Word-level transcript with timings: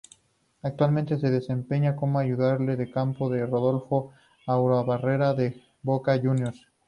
Actualmente 0.63 1.19
se 1.19 1.29
desempeña 1.29 1.95
como 1.95 2.17
ayudante 2.17 2.75
de 2.75 2.89
campo 2.89 3.29
de 3.29 3.45
Rodolfo 3.45 4.09
Arruabarrena 4.47 5.35
en 5.37 5.61
Boca 5.83 6.19
Juniors. 6.19 6.59